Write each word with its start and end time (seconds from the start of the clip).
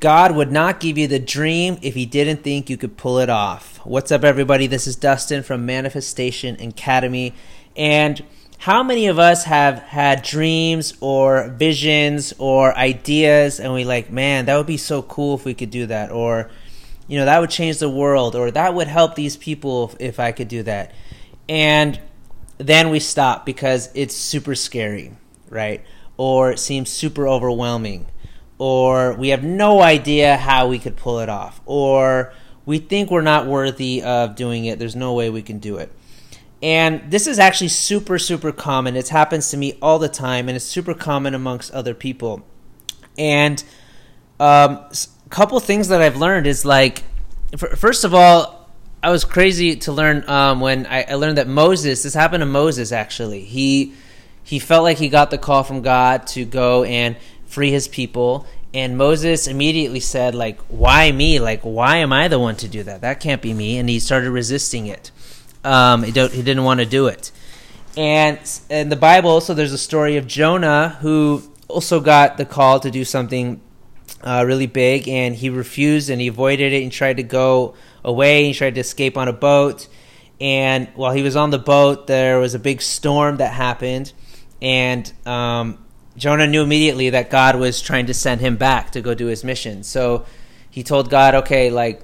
God 0.00 0.34
would 0.34 0.50
not 0.50 0.80
give 0.80 0.96
you 0.96 1.06
the 1.06 1.18
dream 1.18 1.78
if 1.82 1.94
He 1.94 2.06
didn't 2.06 2.42
think 2.42 2.70
you 2.70 2.78
could 2.78 2.96
pull 2.96 3.18
it 3.18 3.28
off. 3.28 3.76
What's 3.84 4.10
up, 4.10 4.24
everybody? 4.24 4.66
This 4.66 4.86
is 4.86 4.96
Dustin 4.96 5.42
from 5.42 5.66
Manifestation 5.66 6.58
Academy. 6.58 7.34
And 7.76 8.24
how 8.56 8.82
many 8.82 9.08
of 9.08 9.18
us 9.18 9.44
have 9.44 9.80
had 9.80 10.22
dreams 10.22 10.94
or 11.00 11.48
visions 11.50 12.32
or 12.38 12.74
ideas 12.74 13.60
and 13.60 13.74
we 13.74 13.84
like, 13.84 14.10
man, 14.10 14.46
that 14.46 14.56
would 14.56 14.66
be 14.66 14.78
so 14.78 15.02
cool 15.02 15.34
if 15.34 15.44
we 15.44 15.52
could 15.52 15.70
do 15.70 15.84
that? 15.84 16.10
Or, 16.10 16.50
you 17.06 17.18
know, 17.18 17.26
that 17.26 17.38
would 17.38 17.50
change 17.50 17.78
the 17.78 17.90
world 17.90 18.34
or 18.34 18.50
that 18.50 18.72
would 18.72 18.88
help 18.88 19.16
these 19.16 19.36
people 19.36 19.90
if, 19.90 20.00
if 20.00 20.20
I 20.20 20.32
could 20.32 20.48
do 20.48 20.62
that. 20.62 20.94
And 21.46 22.00
then 22.56 22.88
we 22.88 23.00
stop 23.00 23.44
because 23.44 23.90
it's 23.94 24.16
super 24.16 24.54
scary, 24.54 25.12
right? 25.50 25.84
Or 26.16 26.52
it 26.52 26.58
seems 26.58 26.88
super 26.88 27.28
overwhelming 27.28 28.06
or 28.60 29.14
we 29.14 29.30
have 29.30 29.42
no 29.42 29.80
idea 29.80 30.36
how 30.36 30.68
we 30.68 30.78
could 30.78 30.94
pull 30.94 31.20
it 31.20 31.30
off, 31.30 31.62
or 31.64 32.30
we 32.66 32.76
think 32.76 33.10
we're 33.10 33.22
not 33.22 33.46
worthy 33.46 34.02
of 34.02 34.36
doing 34.36 34.66
it. 34.66 34.78
There's 34.78 34.94
no 34.94 35.14
way 35.14 35.30
we 35.30 35.40
can 35.40 35.60
do 35.60 35.78
it. 35.78 35.90
And 36.62 37.10
this 37.10 37.26
is 37.26 37.38
actually 37.38 37.68
super, 37.68 38.18
super 38.18 38.52
common. 38.52 38.96
It 38.96 39.08
happens 39.08 39.48
to 39.52 39.56
me 39.56 39.78
all 39.80 39.98
the 39.98 40.10
time, 40.10 40.46
and 40.46 40.56
it's 40.56 40.64
super 40.66 40.92
common 40.92 41.34
amongst 41.34 41.72
other 41.72 41.94
people. 41.94 42.46
And 43.16 43.64
um, 44.38 44.84
a 44.90 45.28
couple 45.30 45.58
things 45.60 45.88
that 45.88 46.02
I've 46.02 46.18
learned 46.18 46.46
is 46.46 46.66
like, 46.66 47.02
first 47.56 48.04
of 48.04 48.12
all, 48.12 48.68
I 49.02 49.08
was 49.08 49.24
crazy 49.24 49.76
to 49.76 49.92
learn 49.92 50.28
um, 50.28 50.60
when 50.60 50.84
I, 50.84 51.04
I 51.04 51.14
learned 51.14 51.38
that 51.38 51.48
Moses. 51.48 52.02
This 52.02 52.12
happened 52.12 52.42
to 52.42 52.46
Moses 52.46 52.92
actually. 52.92 53.40
He 53.40 53.94
he 54.44 54.58
felt 54.58 54.82
like 54.82 54.98
he 54.98 55.08
got 55.08 55.30
the 55.30 55.38
call 55.38 55.62
from 55.62 55.80
God 55.80 56.26
to 56.28 56.44
go 56.44 56.84
and 56.84 57.16
free 57.50 57.70
his 57.70 57.88
people. 57.88 58.46
And 58.72 58.96
Moses 58.96 59.46
immediately 59.46 60.00
said, 60.00 60.34
like, 60.34 60.60
why 60.68 61.10
me? 61.10 61.40
Like, 61.40 61.62
why 61.62 61.96
am 61.96 62.12
I 62.12 62.28
the 62.28 62.38
one 62.38 62.56
to 62.56 62.68
do 62.68 62.82
that? 62.84 63.00
That 63.00 63.20
can't 63.20 63.42
be 63.42 63.52
me. 63.52 63.78
And 63.78 63.88
he 63.88 63.98
started 63.98 64.30
resisting 64.30 64.86
it. 64.86 65.10
Um, 65.64 66.04
he, 66.04 66.12
he 66.12 66.42
didn't 66.42 66.64
want 66.64 66.80
to 66.80 66.86
do 66.86 67.06
it. 67.08 67.32
And 67.96 68.38
in 68.68 68.88
the 68.88 68.96
Bible, 68.96 69.30
also, 69.30 69.54
there's 69.54 69.72
a 69.72 69.78
story 69.78 70.16
of 70.16 70.26
Jonah 70.26 70.98
who 71.00 71.42
also 71.66 72.00
got 72.00 72.36
the 72.36 72.44
call 72.44 72.78
to 72.80 72.90
do 72.90 73.04
something 73.04 73.60
uh, 74.22 74.44
really 74.46 74.66
big, 74.66 75.08
and 75.08 75.34
he 75.34 75.50
refused 75.50 76.10
and 76.10 76.20
he 76.20 76.28
avoided 76.28 76.72
it 76.72 76.82
and 76.82 76.92
tried 76.92 77.16
to 77.16 77.22
go 77.22 77.74
away. 78.04 78.44
He 78.44 78.54
tried 78.54 78.74
to 78.76 78.80
escape 78.80 79.16
on 79.16 79.28
a 79.28 79.32
boat. 79.32 79.88
And 80.40 80.88
while 80.94 81.12
he 81.12 81.22
was 81.22 81.36
on 81.36 81.50
the 81.50 81.58
boat, 81.58 82.06
there 82.06 82.38
was 82.38 82.54
a 82.54 82.58
big 82.58 82.80
storm 82.80 83.36
that 83.36 83.52
happened, 83.52 84.12
and 84.62 85.12
um, 85.26 85.84
Jonah 86.20 86.46
knew 86.46 86.62
immediately 86.62 87.08
that 87.10 87.30
God 87.30 87.56
was 87.56 87.80
trying 87.80 88.04
to 88.06 88.14
send 88.14 88.42
him 88.42 88.56
back 88.56 88.90
to 88.92 89.00
go 89.00 89.14
do 89.14 89.26
his 89.26 89.42
mission. 89.42 89.82
So 89.82 90.26
he 90.70 90.82
told 90.82 91.08
God, 91.08 91.34
"Okay, 91.34 91.70
like 91.70 92.02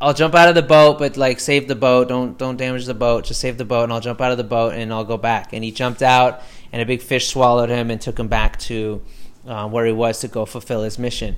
I'll 0.00 0.14
jump 0.14 0.34
out 0.34 0.48
of 0.48 0.54
the 0.54 0.62
boat, 0.62 0.98
but 0.98 1.18
like 1.18 1.38
save 1.38 1.68
the 1.68 1.74
boat. 1.74 2.08
Don't 2.08 2.38
don't 2.38 2.56
damage 2.56 2.86
the 2.86 2.94
boat. 2.94 3.24
Just 3.24 3.40
save 3.40 3.58
the 3.58 3.64
boat, 3.66 3.84
and 3.84 3.92
I'll 3.92 4.00
jump 4.00 4.22
out 4.22 4.32
of 4.32 4.38
the 4.38 4.44
boat 4.44 4.72
and 4.74 4.92
I'll 4.92 5.04
go 5.04 5.18
back." 5.18 5.52
And 5.52 5.62
he 5.62 5.70
jumped 5.70 6.02
out, 6.02 6.40
and 6.72 6.80
a 6.80 6.86
big 6.86 7.02
fish 7.02 7.28
swallowed 7.28 7.68
him 7.68 7.90
and 7.90 8.00
took 8.00 8.18
him 8.18 8.28
back 8.28 8.58
to 8.60 9.02
uh, 9.46 9.68
where 9.68 9.84
he 9.84 9.92
was 9.92 10.20
to 10.20 10.28
go 10.28 10.46
fulfill 10.46 10.82
his 10.82 10.98
mission. 10.98 11.36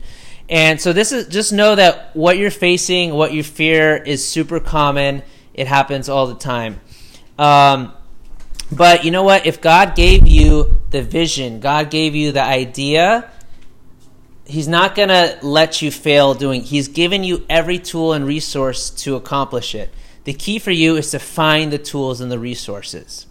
And 0.48 0.80
so 0.80 0.92
this 0.92 1.10
is 1.10 1.26
just 1.26 1.52
know 1.52 1.74
that 1.74 2.14
what 2.14 2.38
you're 2.38 2.52
facing, 2.52 3.12
what 3.12 3.32
you 3.32 3.42
fear, 3.42 3.96
is 3.96 4.26
super 4.26 4.60
common. 4.60 5.24
It 5.52 5.66
happens 5.66 6.08
all 6.08 6.28
the 6.28 6.36
time. 6.36 6.80
Um, 7.38 7.92
but 8.70 9.04
you 9.04 9.10
know 9.10 9.24
what? 9.24 9.46
If 9.46 9.60
God 9.60 9.96
gave 9.96 10.26
you 10.26 10.77
the 10.90 11.02
vision, 11.02 11.60
God 11.60 11.90
gave 11.90 12.14
you 12.14 12.32
the 12.32 12.42
idea, 12.42 13.30
He's 14.48 14.66
not 14.66 14.94
going 14.94 15.10
to 15.10 15.38
let 15.42 15.82
you 15.82 15.90
fail 15.90 16.32
doing. 16.32 16.62
He's 16.62 16.88
given 16.88 17.22
you 17.22 17.44
every 17.50 17.78
tool 17.78 18.14
and 18.14 18.26
resource 18.26 18.88
to 19.02 19.14
accomplish 19.14 19.74
it. 19.74 19.92
The 20.24 20.32
key 20.32 20.58
for 20.58 20.70
you 20.70 20.96
is 20.96 21.10
to 21.10 21.18
find 21.18 21.70
the 21.70 21.76
tools 21.76 22.22
and 22.22 22.32
the 22.32 22.38
resources. 22.38 23.26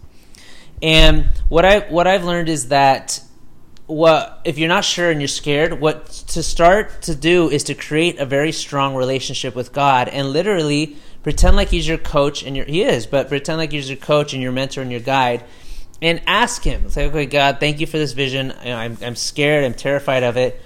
And 0.80 1.26
what 1.48 1.64
I 1.64 1.80
what 1.80 2.06
I've 2.06 2.24
learned 2.24 2.48
is 2.48 2.68
that 2.68 3.20
what 3.86 4.40
if 4.44 4.58
you're 4.58 4.68
not 4.68 4.84
sure 4.84 5.10
and 5.10 5.20
you're 5.20 5.26
scared, 5.28 5.80
what 5.80 6.06
to 6.06 6.42
start 6.42 7.02
to 7.02 7.16
do 7.16 7.50
is 7.50 7.64
to 7.64 7.74
create 7.74 8.18
a 8.18 8.26
very 8.26 8.52
strong 8.52 8.94
relationship 8.94 9.56
with 9.56 9.72
God 9.72 10.08
and 10.08 10.28
literally 10.30 10.96
pretend 11.24 11.56
like 11.56 11.68
he's 11.68 11.88
your 11.88 11.98
coach 11.98 12.44
and 12.44 12.56
your 12.56 12.66
he 12.66 12.82
is, 12.82 13.06
but 13.06 13.28
pretend 13.28 13.58
like 13.58 13.72
he's 13.72 13.88
your 13.88 13.98
coach 13.98 14.34
and 14.34 14.42
your 14.42 14.52
mentor 14.52 14.82
and 14.82 14.92
your 14.92 15.00
guide, 15.00 15.42
and 16.00 16.22
ask 16.26 16.62
him. 16.62 16.88
Say, 16.90 17.06
okay, 17.06 17.26
God, 17.26 17.58
thank 17.60 17.80
you 17.80 17.86
for 17.86 17.98
this 17.98 18.12
vision. 18.12 18.52
I'm 18.64 18.96
I'm 19.02 19.16
scared. 19.16 19.64
I'm 19.64 19.74
terrified 19.74 20.22
of 20.22 20.36
it. 20.36 20.60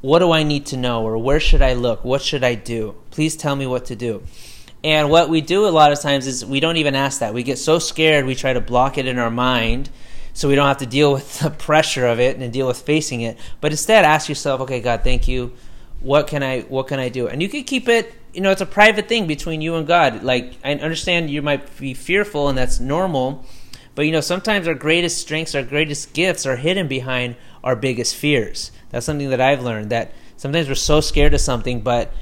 What 0.00 0.20
do 0.20 0.30
I 0.30 0.44
need 0.44 0.66
to 0.66 0.76
know, 0.76 1.04
or 1.04 1.18
where 1.18 1.40
should 1.40 1.62
I 1.62 1.74
look? 1.74 2.04
What 2.04 2.22
should 2.22 2.44
I 2.44 2.54
do? 2.54 2.94
Please 3.10 3.36
tell 3.36 3.56
me 3.56 3.66
what 3.66 3.86
to 3.86 3.96
do. 3.96 4.22
And 4.84 5.10
what 5.10 5.28
we 5.28 5.40
do 5.40 5.66
a 5.66 5.70
lot 5.70 5.90
of 5.90 6.00
times 6.00 6.28
is 6.28 6.46
we 6.46 6.60
don't 6.60 6.76
even 6.76 6.94
ask 6.94 7.18
that. 7.18 7.34
We 7.34 7.42
get 7.42 7.58
so 7.58 7.80
scared, 7.80 8.24
we 8.24 8.36
try 8.36 8.52
to 8.52 8.60
block 8.60 8.96
it 8.96 9.06
in 9.06 9.18
our 9.18 9.30
mind 9.30 9.90
so 10.34 10.48
we 10.48 10.54
don't 10.54 10.68
have 10.68 10.78
to 10.78 10.86
deal 10.86 11.12
with 11.12 11.40
the 11.40 11.50
pressure 11.66 12.06
of 12.06 12.20
it 12.20 12.36
and 12.36 12.52
deal 12.52 12.68
with 12.68 12.80
facing 12.80 13.22
it. 13.22 13.38
But 13.60 13.72
instead, 13.72 14.04
ask 14.04 14.28
yourself, 14.28 14.60
okay, 14.60 14.80
God, 14.80 15.02
thank 15.02 15.26
you. 15.26 15.52
What 16.00 16.28
can 16.28 16.44
I 16.44 16.60
what 16.60 16.86
can 16.86 17.00
I 17.00 17.08
do? 17.08 17.26
And 17.26 17.42
you 17.42 17.48
can 17.48 17.64
keep 17.64 17.88
it 17.88 18.14
you 18.32 18.40
know, 18.40 18.50
it's 18.50 18.60
a 18.60 18.66
private 18.66 19.08
thing 19.08 19.26
between 19.26 19.60
you 19.60 19.74
and 19.74 19.86
God. 19.86 20.22
Like, 20.22 20.52
I 20.62 20.74
understand 20.74 21.30
you 21.30 21.42
might 21.42 21.76
be 21.78 21.94
fearful, 21.94 22.48
and 22.48 22.56
that's 22.56 22.78
normal. 22.78 23.44
But, 23.98 24.06
you 24.06 24.12
know, 24.12 24.20
sometimes 24.20 24.68
our 24.68 24.74
greatest 24.74 25.18
strengths, 25.18 25.56
our 25.56 25.64
greatest 25.64 26.14
gifts 26.14 26.46
are 26.46 26.54
hidden 26.54 26.86
behind 26.86 27.34
our 27.64 27.74
biggest 27.74 28.14
fears. 28.14 28.70
That's 28.90 29.04
something 29.04 29.30
that 29.30 29.40
I've 29.40 29.64
learned 29.64 29.90
that 29.90 30.12
sometimes 30.36 30.68
we're 30.68 30.76
so 30.76 31.00
scared 31.00 31.34
of 31.34 31.40
something, 31.40 31.80
but 31.80 32.14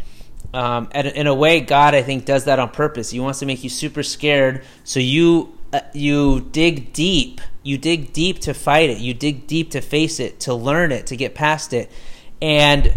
um, 0.54 0.88
in 0.94 1.26
a 1.26 1.34
way, 1.34 1.60
God, 1.60 1.94
I 1.94 2.00
think, 2.00 2.24
does 2.24 2.44
that 2.44 2.58
on 2.58 2.70
purpose. 2.70 3.10
He 3.10 3.20
wants 3.20 3.40
to 3.40 3.44
make 3.44 3.62
you 3.62 3.68
super 3.68 4.02
scared 4.02 4.64
so 4.84 5.00
you 5.00 5.52
uh, 5.70 5.80
you 5.92 6.48
dig 6.50 6.94
deep. 6.94 7.42
You 7.62 7.76
dig 7.76 8.14
deep 8.14 8.38
to 8.38 8.54
fight 8.54 8.88
it. 8.88 8.96
You 8.96 9.12
dig 9.12 9.46
deep 9.46 9.72
to 9.72 9.82
face 9.82 10.18
it, 10.18 10.40
to 10.40 10.54
learn 10.54 10.92
it, 10.92 11.08
to 11.08 11.14
get 11.14 11.34
past 11.34 11.74
it. 11.74 11.92
And 12.40 12.94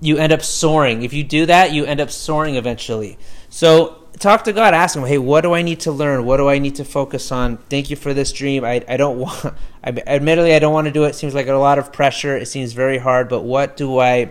you 0.00 0.16
end 0.16 0.32
up 0.32 0.42
soaring. 0.42 1.04
If 1.04 1.12
you 1.12 1.22
do 1.22 1.46
that, 1.46 1.72
you 1.72 1.84
end 1.84 2.00
up 2.00 2.10
soaring 2.10 2.56
eventually. 2.56 3.18
So 3.50 4.05
talk 4.18 4.44
to 4.44 4.52
God. 4.52 4.74
Ask 4.74 4.96
Him, 4.96 5.04
hey, 5.04 5.18
what 5.18 5.42
do 5.42 5.54
I 5.54 5.62
need 5.62 5.80
to 5.80 5.92
learn? 5.92 6.24
What 6.24 6.38
do 6.38 6.48
I 6.48 6.58
need 6.58 6.76
to 6.76 6.84
focus 6.84 7.30
on? 7.30 7.58
Thank 7.68 7.90
you 7.90 7.96
for 7.96 8.14
this 8.14 8.32
dream. 8.32 8.64
I, 8.64 8.84
I 8.88 8.96
don't 8.96 9.18
want, 9.20 9.54
I, 9.84 9.90
admittedly, 10.06 10.54
I 10.54 10.58
don't 10.58 10.72
want 10.72 10.86
to 10.86 10.92
do 10.92 11.04
it. 11.04 11.10
it. 11.10 11.14
Seems 11.14 11.34
like 11.34 11.48
a 11.48 11.54
lot 11.54 11.78
of 11.78 11.92
pressure. 11.92 12.36
It 12.36 12.46
seems 12.46 12.72
very 12.72 12.98
hard, 12.98 13.28
but 13.28 13.42
what 13.42 13.76
do 13.76 13.98
I 13.98 14.30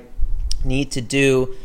need 0.64 0.92
to 0.92 1.02
do 1.02 1.56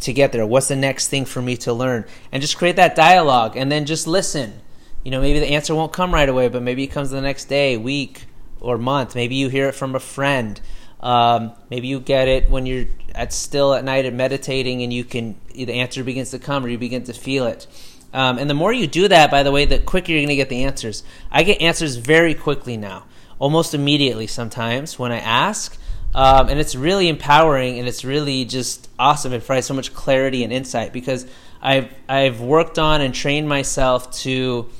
to 0.00 0.12
get 0.12 0.32
there? 0.32 0.46
What's 0.46 0.68
the 0.68 0.76
next 0.76 1.08
thing 1.08 1.24
for 1.24 1.40
me 1.40 1.56
to 1.58 1.72
learn? 1.72 2.04
And 2.32 2.40
just 2.40 2.58
create 2.58 2.76
that 2.76 2.94
dialogue 2.94 3.56
and 3.56 3.70
then 3.70 3.86
just 3.86 4.06
listen. 4.06 4.60
You 5.04 5.10
know, 5.10 5.20
maybe 5.20 5.38
the 5.38 5.52
answer 5.52 5.74
won't 5.74 5.92
come 5.92 6.14
right 6.14 6.28
away, 6.28 6.48
but 6.48 6.62
maybe 6.62 6.84
it 6.84 6.88
comes 6.88 7.10
the 7.10 7.20
next 7.20 7.44
day, 7.46 7.76
week, 7.76 8.24
or 8.60 8.78
month. 8.78 9.14
Maybe 9.14 9.34
you 9.34 9.48
hear 9.48 9.68
it 9.68 9.74
from 9.74 9.94
a 9.94 10.00
friend. 10.00 10.60
Um, 11.04 11.52
maybe 11.70 11.86
you 11.86 12.00
get 12.00 12.28
it 12.28 12.50
when 12.50 12.64
you're 12.64 12.86
at 13.14 13.32
still 13.32 13.74
at 13.74 13.84
night 13.84 14.06
and 14.06 14.16
meditating, 14.16 14.82
and 14.82 14.92
you 14.92 15.04
can 15.04 15.36
the 15.54 15.74
answer 15.74 16.02
begins 16.02 16.30
to 16.30 16.38
come, 16.38 16.64
or 16.64 16.68
you 16.68 16.78
begin 16.78 17.04
to 17.04 17.12
feel 17.12 17.46
it. 17.46 17.66
Um, 18.14 18.38
and 18.38 18.48
the 18.48 18.54
more 18.54 18.72
you 18.72 18.86
do 18.86 19.08
that, 19.08 19.30
by 19.30 19.42
the 19.42 19.52
way, 19.52 19.66
the 19.66 19.80
quicker 19.80 20.12
you're 20.12 20.20
going 20.20 20.28
to 20.28 20.36
get 20.36 20.48
the 20.48 20.64
answers. 20.64 21.02
I 21.30 21.42
get 21.42 21.60
answers 21.60 21.96
very 21.96 22.32
quickly 22.32 22.76
now, 22.76 23.04
almost 23.38 23.74
immediately 23.74 24.26
sometimes 24.26 24.98
when 24.98 25.12
I 25.12 25.18
ask. 25.18 25.76
Um, 26.14 26.48
and 26.48 26.60
it's 26.60 26.76
really 26.76 27.08
empowering 27.08 27.80
and 27.80 27.88
it's 27.88 28.04
really 28.04 28.44
just 28.44 28.88
awesome. 28.98 29.32
It 29.32 29.44
provides 29.44 29.66
so 29.66 29.74
much 29.74 29.92
clarity 29.94 30.44
and 30.44 30.52
insight 30.52 30.92
because 30.92 31.26
I've 31.60 31.92
I've 32.08 32.40
worked 32.40 32.78
on 32.78 33.00
and 33.00 33.12
trained 33.12 33.48
myself 33.48 34.12
to 34.18 34.70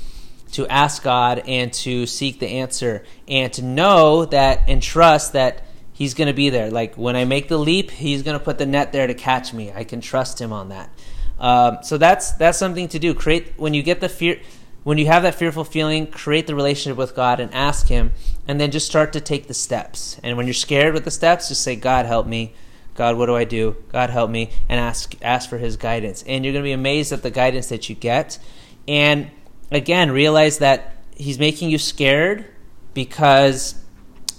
to 0.53 0.69
ask 0.69 1.03
God 1.03 1.43
and 1.49 1.73
to 1.73 2.07
seek 2.07 2.39
the 2.39 2.47
answer 2.47 3.05
and 3.27 3.53
to 3.55 3.63
know 3.63 4.27
that 4.27 4.63
and 4.69 4.81
trust 4.81 5.33
that 5.33 5.64
he's 5.95 6.13
going 6.13 6.29
to 6.29 6.35
be 6.35 6.51
there. 6.51 6.71
Like 6.71 6.97
when 6.97 7.17
I 7.17 7.25
make 7.25 7.49
the 7.49 7.57
leap, 7.57 7.91
he's 7.91 8.23
going 8.23 8.39
to 8.39 8.45
put 8.45 8.59
the 8.59 8.67
net 8.67 8.93
there 8.93 9.07
to 9.07 9.15
catch 9.15 9.55
me. 9.55 9.73
I 9.73 9.85
can 9.85 10.03
trust 10.03 10.39
him 10.39 10.53
on 10.53 10.69
that. 10.69 10.91
Um, 11.39 11.79
so 11.83 11.97
that's 11.99 12.33
that's 12.33 12.59
something 12.59 12.89
to 12.89 12.99
do. 12.99 13.15
Create 13.15 13.55
when 13.57 13.75
you 13.75 13.83
get 13.83 14.01
the 14.01 14.09
fear, 14.09 14.41
when 14.85 14.99
you 14.99 15.07
have 15.07 15.23
that 15.23 15.35
fearful 15.35 15.65
feeling, 15.65 16.07
create 16.07 16.47
the 16.47 16.55
relationship 16.55 16.97
with 16.97 17.15
God 17.15 17.41
and 17.41 17.53
ask 17.55 17.89
Him, 17.89 18.13
and 18.47 18.61
then 18.61 18.71
just 18.71 18.87
start 18.87 19.13
to 19.15 19.21
take 19.21 19.49
the 19.49 19.55
steps. 19.55 20.21
And 20.23 20.37
when 20.37 20.47
you're 20.47 20.55
scared 20.55 20.95
with 20.95 21.05
the 21.05 21.11
steps, 21.11 21.49
just 21.49 21.63
say, 21.63 21.75
"God 21.75 22.07
help 22.07 22.27
me." 22.27 22.55
God, 22.95 23.17
what 23.17 23.27
do 23.27 23.35
I 23.35 23.43
do? 23.43 23.75
God 23.91 24.11
help 24.11 24.31
me, 24.31 24.51
and 24.69 24.79
ask 24.79 25.17
ask 25.21 25.49
for 25.49 25.59
His 25.59 25.77
guidance. 25.77 26.23
And 26.27 26.45
you're 26.45 26.53
going 26.53 26.63
to 26.63 26.69
be 26.69 26.73
amazed 26.73 27.13
at 27.13 27.23
the 27.23 27.31
guidance 27.31 27.69
that 27.69 27.89
you 27.89 27.97
get. 27.97 28.39
And 28.87 29.31
again, 29.71 30.13
realize 30.13 30.59
that 30.59 30.95
He's 31.17 31.39
making 31.39 31.71
you 31.71 31.79
scared 31.79 32.47
because 32.93 33.75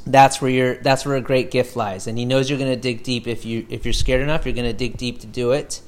that's 0.05 0.41
where 0.41 0.51
your 0.51 0.75
that's 0.75 1.05
where 1.05 1.15
a 1.15 1.21
great 1.21 1.51
gift 1.51 1.75
lies. 1.75 2.07
And 2.07 2.17
he 2.17 2.25
knows 2.25 2.49
you're 2.49 2.59
going 2.59 2.73
to 2.73 2.79
dig 2.79 3.03
deep. 3.03 3.27
If 3.27 3.45
you 3.45 3.65
if 3.69 3.85
you're 3.85 3.93
scared 3.93 4.21
enough 4.21 4.45
you're 4.45 4.55
going 4.55 4.69
to 4.69 4.73
dig 4.73 4.97
deep 4.97 5.19
to 5.21 5.27
do 5.27 5.51
it. 5.51 5.81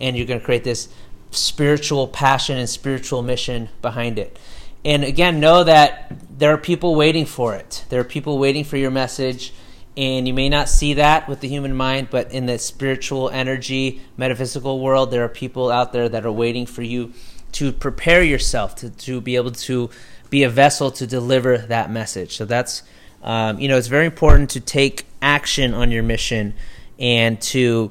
And 0.00 0.16
you're 0.16 0.26
going 0.26 0.40
to 0.40 0.44
create 0.44 0.64
this 0.64 0.88
spiritual 1.30 2.08
passion 2.08 2.58
and 2.58 2.68
spiritual 2.68 3.22
mission 3.22 3.68
behind 3.82 4.18
it. 4.18 4.38
And 4.84 5.04
again 5.04 5.40
know 5.40 5.64
that 5.64 6.12
there 6.30 6.52
are 6.52 6.58
people 6.58 6.94
waiting 6.94 7.26
for 7.26 7.54
it. 7.54 7.84
There 7.88 8.00
are 8.00 8.04
people 8.04 8.38
waiting 8.38 8.64
for 8.64 8.76
your 8.76 8.90
message. 8.90 9.52
And 9.96 10.26
you 10.26 10.34
may 10.34 10.48
not 10.48 10.68
see 10.68 10.94
that 10.94 11.28
with 11.28 11.40
the 11.40 11.46
human 11.46 11.74
mind, 11.74 12.08
but 12.10 12.32
in 12.32 12.46
the 12.46 12.58
spiritual 12.58 13.30
energy, 13.30 14.02
metaphysical 14.16 14.80
world, 14.80 15.12
there 15.12 15.22
are 15.22 15.28
people 15.28 15.70
out 15.70 15.92
there 15.92 16.08
that 16.08 16.26
are 16.26 16.32
waiting 16.32 16.66
for 16.66 16.82
you 16.82 17.12
to 17.52 17.70
prepare 17.70 18.20
yourself 18.20 18.74
to, 18.74 18.90
to 18.90 19.20
be 19.20 19.36
able 19.36 19.52
to 19.52 19.88
be 20.30 20.42
a 20.42 20.50
vessel 20.50 20.90
to 20.90 21.06
deliver 21.06 21.58
that 21.58 21.92
message. 21.92 22.36
So 22.36 22.44
that's, 22.44 22.82
um, 23.24 23.58
you 23.58 23.68
know, 23.68 23.78
it's 23.78 23.88
very 23.88 24.06
important 24.06 24.50
to 24.50 24.60
take 24.60 25.06
action 25.22 25.74
on 25.74 25.90
your 25.90 26.02
mission 26.02 26.54
and 26.98 27.40
to 27.40 27.90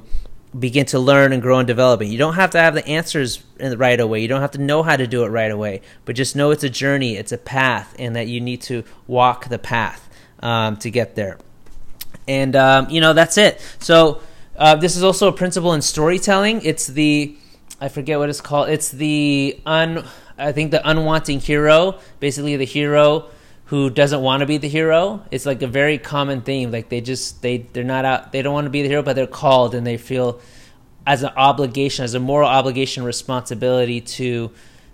begin 0.56 0.86
to 0.86 1.00
learn 1.00 1.32
and 1.32 1.42
grow 1.42 1.58
and 1.58 1.66
develop 1.66 2.00
it. 2.00 2.06
You 2.06 2.16
don't 2.16 2.34
have 2.34 2.50
to 2.50 2.58
have 2.58 2.74
the 2.74 2.86
answers 2.86 3.42
right 3.58 3.98
away. 3.98 4.22
You 4.22 4.28
don't 4.28 4.40
have 4.40 4.52
to 4.52 4.60
know 4.60 4.84
how 4.84 4.96
to 4.96 5.06
do 5.08 5.24
it 5.24 5.28
right 5.28 5.50
away, 5.50 5.82
but 6.04 6.14
just 6.14 6.36
know 6.36 6.52
it's 6.52 6.62
a 6.62 6.70
journey, 6.70 7.16
it's 7.16 7.32
a 7.32 7.38
path, 7.38 7.94
and 7.98 8.14
that 8.14 8.28
you 8.28 8.40
need 8.40 8.62
to 8.62 8.84
walk 9.08 9.48
the 9.48 9.58
path 9.58 10.08
um, 10.38 10.76
to 10.78 10.90
get 10.90 11.16
there. 11.16 11.38
And 12.28 12.54
um, 12.54 12.88
you 12.88 13.00
know 13.00 13.12
that's 13.12 13.36
it. 13.36 13.60
So 13.80 14.20
uh, 14.56 14.76
this 14.76 14.96
is 14.96 15.02
also 15.02 15.26
a 15.26 15.32
principle 15.32 15.72
in 15.72 15.82
storytelling. 15.82 16.62
It's 16.62 16.86
the 16.86 17.36
I 17.80 17.88
forget 17.88 18.20
what 18.20 18.30
it's 18.30 18.40
called. 18.40 18.68
It's 18.68 18.90
the 18.90 19.60
un 19.66 20.06
I 20.38 20.52
think 20.52 20.70
the 20.70 20.80
unwanting 20.88 21.42
hero, 21.42 21.98
basically 22.20 22.56
the 22.56 22.64
hero 22.64 23.26
who 23.74 23.90
doesn't 23.90 24.20
want 24.20 24.38
to 24.38 24.46
be 24.46 24.56
the 24.56 24.68
hero. 24.68 25.26
It's 25.32 25.44
like 25.44 25.60
a 25.60 25.66
very 25.66 25.98
common 25.98 26.42
theme. 26.42 26.70
Like 26.70 26.90
they 26.90 27.00
just 27.00 27.42
they 27.42 27.58
they're 27.72 27.82
not 27.82 28.04
out. 28.04 28.30
They 28.30 28.40
don't 28.40 28.54
want 28.54 28.66
to 28.66 28.70
be 28.70 28.82
the 28.82 28.88
hero, 28.88 29.02
but 29.02 29.16
they're 29.16 29.26
called 29.26 29.74
and 29.74 29.84
they 29.84 29.96
feel 29.96 30.40
as 31.04 31.24
an 31.24 31.32
obligation, 31.36 32.04
as 32.04 32.14
a 32.14 32.20
moral 32.20 32.48
obligation, 32.48 33.02
responsibility 33.02 34.00
to 34.00 34.52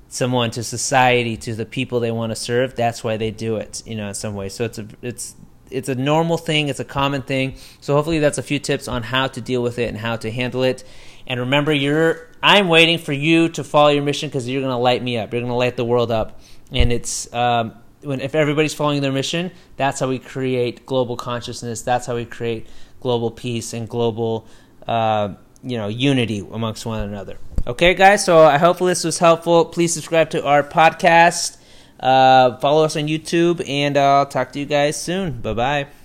someone, 0.08 0.50
to 0.52 0.64
society, 0.64 1.36
to 1.36 1.54
the 1.54 1.66
people 1.66 2.00
they 2.00 2.10
want 2.10 2.30
to 2.30 2.36
serve. 2.36 2.74
That's 2.74 3.04
why 3.04 3.18
they 3.18 3.30
do 3.30 3.56
it. 3.56 3.82
You 3.84 3.96
know, 3.96 4.08
in 4.08 4.14
some 4.14 4.34
way. 4.34 4.48
So 4.48 4.64
it's 4.64 4.78
a 4.78 4.86
it's 5.02 5.34
it's 5.70 5.90
a 5.90 5.94
normal 5.94 6.38
thing. 6.38 6.68
It's 6.68 6.80
a 6.80 6.84
common 6.86 7.20
thing. 7.20 7.56
So 7.82 7.94
hopefully 7.94 8.18
that's 8.18 8.38
a 8.38 8.42
few 8.42 8.58
tips 8.58 8.88
on 8.88 9.02
how 9.02 9.26
to 9.26 9.42
deal 9.42 9.62
with 9.62 9.78
it 9.78 9.90
and 9.90 9.98
how 9.98 10.16
to 10.16 10.30
handle 10.30 10.62
it. 10.62 10.84
And 11.26 11.38
remember, 11.38 11.74
you're 11.74 12.30
I'm 12.42 12.68
waiting 12.68 12.96
for 12.96 13.12
you 13.12 13.50
to 13.50 13.62
follow 13.62 13.90
your 13.90 14.04
mission 14.04 14.30
because 14.30 14.48
you're 14.48 14.62
going 14.62 14.72
to 14.72 14.78
light 14.78 15.02
me 15.02 15.18
up. 15.18 15.34
You're 15.34 15.42
going 15.42 15.52
to 15.52 15.54
light 15.54 15.76
the 15.76 15.84
world 15.84 16.10
up. 16.10 16.40
And 16.72 16.90
it's 16.90 17.30
um, 17.34 17.74
when 18.02 18.20
if 18.20 18.34
everybody's 18.34 18.74
following 18.74 19.02
their 19.02 19.12
mission, 19.12 19.50
that's 19.76 20.00
how 20.00 20.08
we 20.08 20.18
create 20.18 20.86
global 20.86 21.16
consciousness. 21.16 21.82
That's 21.82 22.06
how 22.06 22.16
we 22.16 22.24
create 22.24 22.66
global 23.00 23.30
peace 23.30 23.72
and 23.72 23.88
global, 23.88 24.46
uh, 24.86 25.34
you 25.62 25.76
know, 25.76 25.88
unity 25.88 26.46
amongst 26.52 26.86
one 26.86 27.00
another. 27.00 27.38
Okay, 27.66 27.94
guys. 27.94 28.24
So 28.24 28.40
I 28.40 28.58
hope 28.58 28.78
this 28.78 29.04
was 29.04 29.18
helpful. 29.18 29.66
Please 29.66 29.92
subscribe 29.92 30.30
to 30.30 30.44
our 30.44 30.62
podcast. 30.62 31.58
Uh, 31.98 32.56
follow 32.58 32.84
us 32.84 32.96
on 32.96 33.04
YouTube, 33.04 33.66
and 33.68 33.96
I'll 33.96 34.26
talk 34.26 34.52
to 34.52 34.58
you 34.58 34.66
guys 34.66 35.00
soon. 35.00 35.40
Bye 35.40 35.54
bye. 35.54 35.99